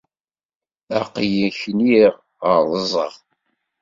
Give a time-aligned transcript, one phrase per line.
[0.99, 2.13] Aql-i kniɣ,
[2.71, 3.13] rẓeɣ.